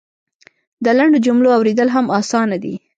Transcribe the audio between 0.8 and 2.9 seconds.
د لنډو جملو اورېدل هم اسانه دی.